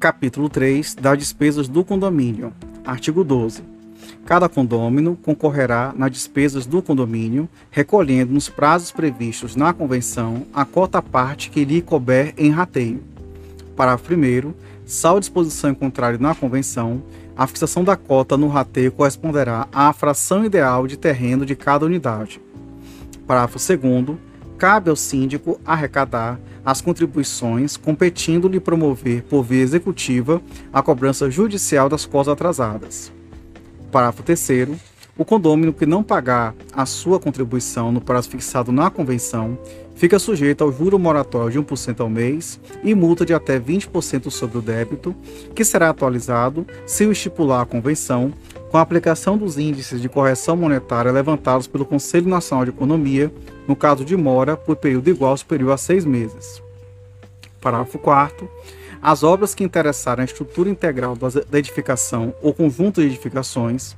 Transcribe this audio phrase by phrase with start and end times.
[0.00, 2.52] Capítulo 3 das despesas do condomínio.
[2.86, 3.64] Artigo 12.
[4.24, 11.02] Cada condômino concorrerá nas despesas do condomínio, recolhendo nos prazos previstos na convenção a cota
[11.02, 13.02] parte que lhe couber em rateio.
[13.74, 14.54] Parágrafo 1.
[14.86, 17.02] Salvo disposição em contrário na convenção,
[17.36, 22.40] a fixação da cota no rateio corresponderá à fração ideal de terreno de cada unidade.
[23.26, 24.16] Parágrafo 2
[24.58, 30.42] cabe ao síndico arrecadar as contribuições, competindo-lhe promover, por via executiva,
[30.72, 33.12] a cobrança judicial das cotas atrasadas.
[33.90, 34.78] Parágrafo 3
[35.18, 39.58] o condômino que não pagar a sua contribuição no prazo fixado na convenção
[39.96, 44.58] fica sujeito ao juro moratório de 1% ao mês e multa de até 20% sobre
[44.58, 45.12] o débito,
[45.56, 48.32] que será atualizado se o estipular a convenção
[48.70, 53.32] com a aplicação dos índices de correção monetária levantados pelo Conselho Nacional de Economia,
[53.66, 56.62] no caso de mora, por período igual ou superior a seis meses.
[57.60, 58.48] Parágrafo 4
[59.00, 63.96] as obras que interessarem a estrutura integral da edificação ou conjunto de edificações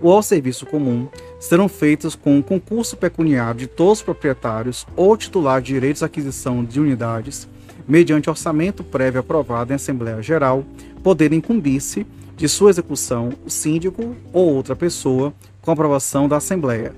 [0.00, 5.16] ou ao serviço comum serão feitas com um concurso pecuniário de todos os proprietários ou
[5.16, 7.48] titulares de direitos de aquisição de unidades,
[7.86, 10.64] mediante orçamento prévio aprovado em Assembleia Geral,
[11.02, 12.06] podendo incumbir-se
[12.36, 16.92] de sua execução o síndico ou outra pessoa com aprovação da Assembleia.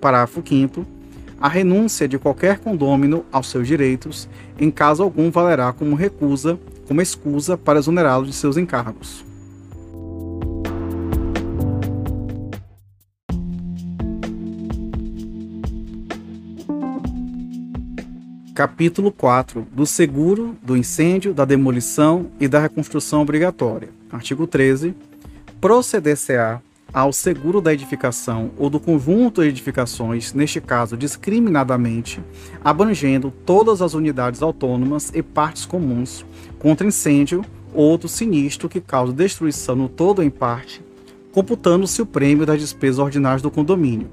[0.00, 0.98] Parágrafo 5
[1.40, 7.00] a renúncia de qualquer condômino aos seus direitos, em caso algum, valerá como recusa, como
[7.00, 9.24] excusa para exonerá-lo de seus encargos.
[18.58, 23.88] Capítulo 4 do seguro, do incêndio, da demolição e da reconstrução obrigatória.
[24.10, 24.96] Artigo 13.
[25.60, 26.60] Proceder-se-á
[26.92, 32.20] ao seguro da edificação ou do conjunto de edificações, neste caso discriminadamente,
[32.64, 36.26] abrangendo todas as unidades autônomas e partes comuns,
[36.58, 40.82] contra incêndio ou outro sinistro que cause destruição no todo ou em parte,
[41.30, 44.10] computando-se o prêmio das despesas ordinárias do condomínio.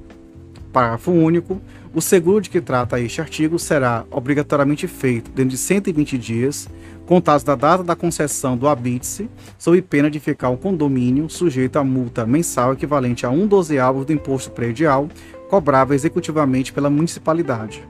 [0.75, 1.61] Parágrafo único.
[1.93, 6.67] O seguro de que trata este artigo será obrigatoriamente feito dentro de 120 dias,
[7.05, 11.83] contados da data da concessão do habite-se, sob pena de ficar o condomínio sujeito a
[11.85, 15.07] multa mensal equivalente a um dozeavo do imposto predial,
[15.49, 17.81] cobrável executivamente pela municipalidade.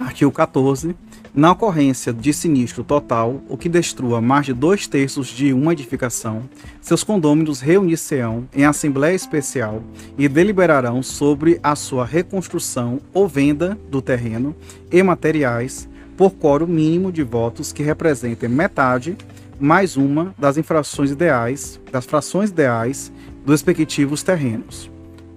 [0.00, 1.07] Artigo 14.
[1.38, 6.42] Na ocorrência de sinistro total, o que destrua mais de dois terços de uma edificação,
[6.80, 9.80] seus condôminos reunir-se-ão em assembleia especial
[10.18, 14.52] e deliberarão sobre a sua reconstrução ou venda do terreno
[14.90, 19.16] e materiais por coro mínimo de votos que representem metade
[19.60, 23.12] mais uma das infrações ideais, das frações ideais
[23.44, 24.90] dos respectivos terrenos.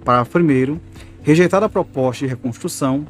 [0.04, 0.80] Parágrafo 1
[1.22, 3.06] rejeitada a proposta de reconstrução,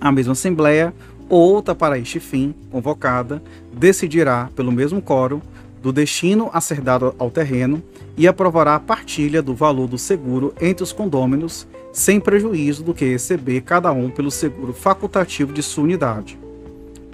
[0.00, 0.92] a mesma Assembleia
[1.28, 3.42] outra para este fim, convocada,
[3.72, 5.42] decidirá, pelo mesmo coro,
[5.82, 7.82] do destino a ser dado ao terreno
[8.16, 13.04] e aprovará a partilha do valor do seguro entre os condôminos, sem prejuízo do que
[13.04, 16.38] receber cada um pelo seguro facultativo de sua unidade.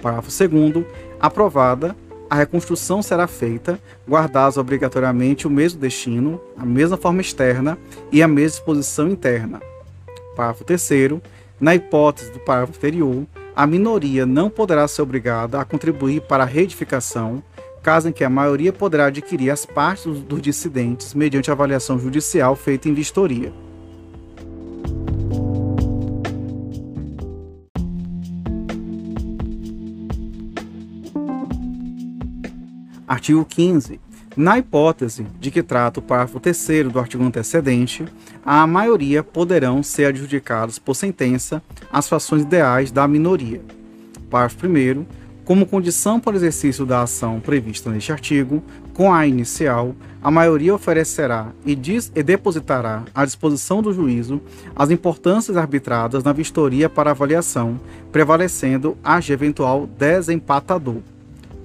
[0.01, 0.85] Parágrafo 2.
[1.19, 1.95] Aprovada,
[2.29, 3.79] a reconstrução será feita,
[4.09, 7.77] guardados obrigatoriamente o mesmo destino, a mesma forma externa
[8.11, 9.61] e a mesma disposição interna.
[10.35, 10.89] Parágrafo 3.
[11.59, 13.23] Na hipótese do parágrafo anterior,
[13.55, 17.43] a minoria não poderá ser obrigada a contribuir para a reedificação,
[17.83, 22.89] caso em que a maioria poderá adquirir as partes dos dissidentes mediante avaliação judicial feita
[22.89, 23.53] em vistoria.
[33.07, 33.99] Artigo 15.
[34.35, 38.03] Na hipótese de que trata o parágrafo 3 do artigo antecedente,
[38.43, 41.61] a maioria poderão ser adjudicados por sentença
[41.91, 43.61] as frações ideais da minoria.
[44.31, 45.05] Parágrafo 1.
[45.45, 49.93] Como condição para o exercício da ação prevista neste artigo, com a inicial,
[50.23, 54.41] a maioria oferecerá e, diz, e depositará à disposição do juízo
[54.75, 57.79] as importâncias arbitradas na vistoria para avaliação,
[58.11, 61.01] prevalecendo a de eventual desempatador.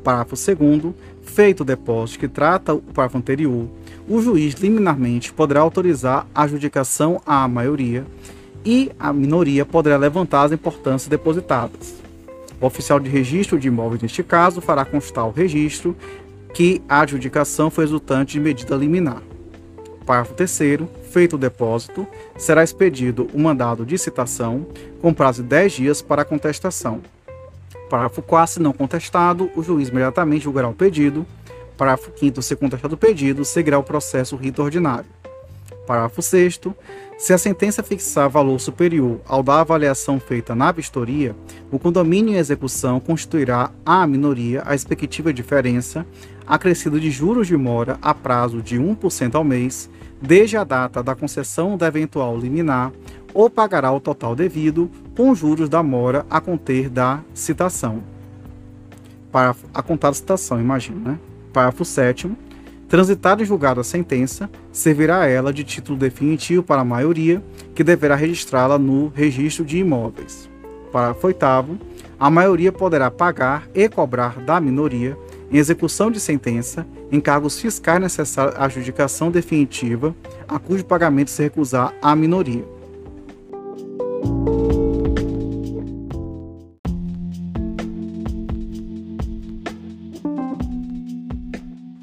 [0.02, 0.94] Parágrafo 2
[1.28, 3.68] feito o depósito que trata o parágrafo anterior,
[4.08, 8.04] o juiz liminarmente poderá autorizar a adjudicação à maioria
[8.64, 11.94] e a minoria poderá levantar as importâncias depositadas.
[12.60, 15.96] O oficial de registro de imóveis, neste caso, fará constar o registro
[16.52, 19.22] que a adjudicação foi resultante de medida liminar.
[20.04, 24.66] Parágrafo 3 feito o depósito, será expedido o mandado de citação
[25.00, 27.00] com prazo de 10 dias para contestação.
[27.88, 31.26] Parágrafo 4 se não contestado, o juiz imediatamente julgará o pedido.
[31.76, 35.06] Parágrafo 5 se contestado o pedido, seguirá o processo rito ordinário.
[35.86, 36.60] Parágrafo 6
[37.16, 41.34] se a sentença fixar valor superior ao da avaliação feita na vistoria,
[41.68, 46.06] o condomínio em execução constituirá à minoria a respectiva diferença,
[46.46, 49.90] acrescida de juros de mora a prazo de 1% ao mês,
[50.22, 52.92] desde a data da concessão da eventual liminar,
[53.34, 58.04] ou pagará o total devido, com juros da mora a conter da citação.
[59.32, 61.18] Para a contar a citação, imagina, né?
[61.52, 62.30] Parágrafo 7
[62.88, 67.42] Transitada e julgada a sentença, servirá ela de título definitivo para a maioria,
[67.74, 70.48] que deverá registrá-la no registro de imóveis.
[70.92, 71.44] Parágrafo 8
[72.20, 75.18] a maioria poderá pagar e cobrar da minoria,
[75.50, 80.14] em execução de sentença, encargos fiscais necessários à adjudicação definitiva,
[80.46, 82.77] a cujo pagamento se recusar a minoria.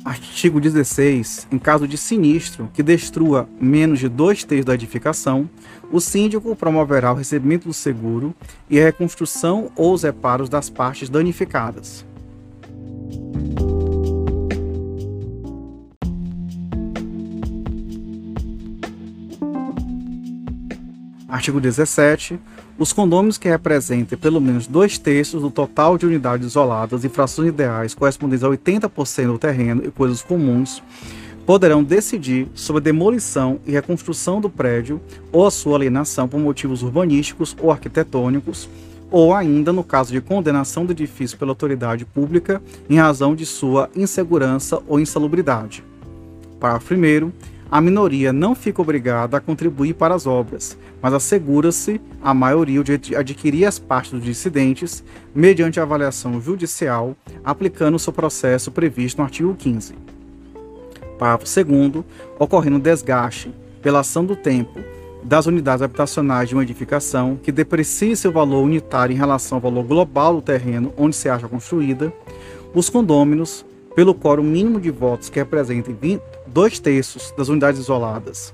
[0.05, 1.47] Artigo 16.
[1.51, 5.49] Em caso de sinistro que destrua menos de dois terços da edificação,
[5.91, 8.31] o síndico promoverá o recebimento do seguro
[8.69, 12.05] e a reconstrução ou os reparos das partes danificadas.
[21.35, 22.39] Artigo 17.
[22.79, 27.49] Os condôminos que representem pelo menos dois terços do total de unidades isoladas e frações
[27.49, 30.81] ideais correspondentes a 80% do terreno e coisas comuns
[31.45, 36.81] poderão decidir sobre a demolição e reconstrução do prédio ou a sua alienação por motivos
[36.81, 38.69] urbanísticos ou arquitetônicos,
[39.11, 43.89] ou ainda no caso de condenação do edifício pela autoridade pública em razão de sua
[43.93, 45.83] insegurança ou insalubridade.
[46.61, 47.31] Parágrafo 1
[47.69, 53.15] a minoria não fica obrigada a contribuir para as obras, mas assegura-se a maioria de
[53.15, 55.03] adquirir as partes dos dissidentes
[55.33, 59.95] mediante avaliação judicial, aplicando o seu processo previsto no artigo 15.
[61.17, 62.03] Parágrafo 2
[62.37, 64.79] ocorrendo desgaste pela ação do tempo
[65.23, 69.83] das unidades habitacionais de uma edificação que deprecie seu valor unitário em relação ao valor
[69.83, 72.13] global do terreno onde se acha construída,
[72.75, 78.53] os condôminos pelo quórum mínimo de votos que representem 20, dois terços das unidades isoladas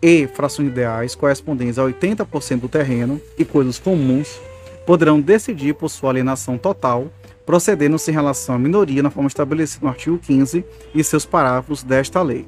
[0.00, 4.40] e frações ideais correspondentes a 80% do terreno e coisas comuns,
[4.86, 7.10] poderão decidir por sua alienação total,
[7.44, 12.22] procedendo-se em relação à minoria na forma estabelecida no artigo 15 e seus parágrafos desta
[12.22, 12.46] lei.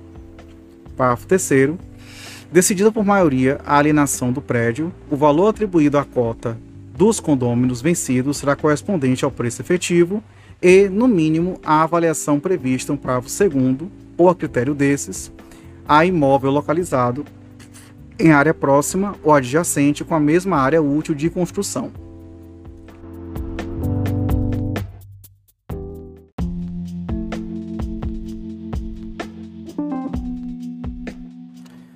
[0.96, 1.72] Parágrafo 3
[2.52, 6.56] Decidida por maioria a alienação do prédio, o valor atribuído à cota
[6.96, 10.22] dos condôminos vencidos será correspondente ao preço efetivo
[10.62, 15.32] e, no mínimo, a avaliação prevista no parágrafo 2 ou a critério desses,
[15.86, 17.24] a imóvel localizado
[18.18, 21.92] em área próxima ou adjacente com a mesma área útil de construção.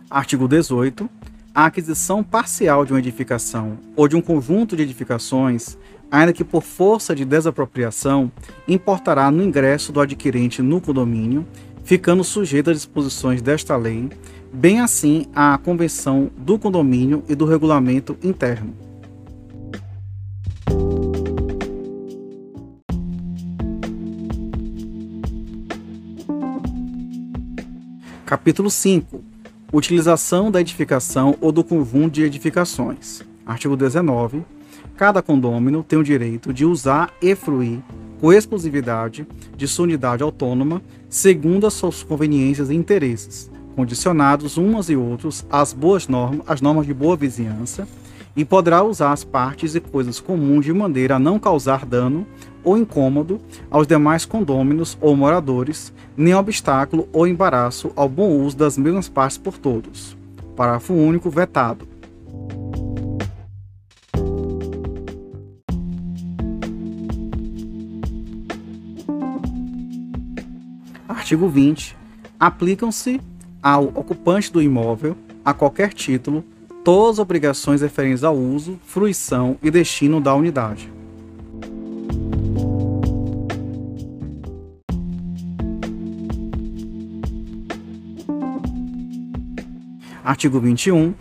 [0.09, 1.09] Artigo 18.
[1.55, 5.77] A aquisição parcial de uma edificação ou de um conjunto de edificações
[6.13, 8.31] ainda que por força de desapropriação,
[8.69, 11.47] importará no ingresso do adquirente no condomínio,
[11.85, 14.11] ficando sujeito às disposições desta lei,
[14.53, 18.75] bem assim à convenção do condomínio e do regulamento interno.
[28.27, 29.25] Capítulo 5.
[29.73, 33.23] Utilização da edificação ou do conjunto de edificações.
[33.47, 34.45] Artigo 19
[34.97, 37.81] cada condômino tem o direito de usar e fruir
[38.21, 44.95] com exclusividade de sua unidade autônoma, segundo as suas conveniências e interesses, condicionados umas e
[44.95, 47.87] outros às boas normas, às normas de boa vizinhança,
[48.37, 52.27] e poderá usar as partes e coisas comuns de maneira a não causar dano
[52.65, 58.79] ou incômodo aos demais condôminos ou moradores, nem obstáculo ou embaraço ao bom uso das
[58.79, 60.17] mesmas partes por todos.
[60.55, 61.92] Parágrafo único vetado.
[71.33, 71.97] Artigo 20.
[72.39, 73.19] Aplicam-se
[73.63, 76.45] ao ocupante do imóvel, a qualquer título,
[76.85, 80.93] todas as obrigações referentes ao uso, fruição e destino da unidade.
[90.23, 91.15] Artigo 21.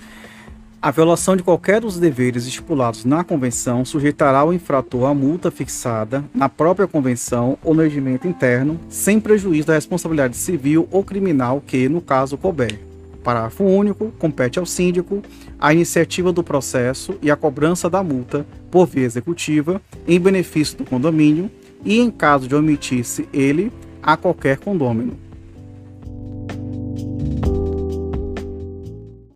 [0.83, 6.25] A violação de qualquer dos deveres estipulados na Convenção sujeitará o infrator à multa fixada
[6.33, 11.87] na própria Convenção ou no regimento interno, sem prejuízo da responsabilidade civil ou criminal que,
[11.87, 12.79] no caso, couber.
[13.23, 14.11] Parágrafo único.
[14.17, 15.21] Compete ao síndico
[15.59, 20.83] a iniciativa do processo e a cobrança da multa por via executiva em benefício do
[20.83, 21.51] condomínio
[21.85, 23.71] e, em caso de omitir-se ele,
[24.01, 25.30] a qualquer condômino.